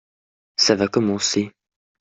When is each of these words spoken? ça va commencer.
ça 0.55 0.73
va 0.73 0.87
commencer. 0.87 1.51